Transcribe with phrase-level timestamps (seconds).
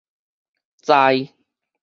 [0.83, 1.35] 在